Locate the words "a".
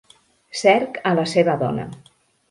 1.09-1.11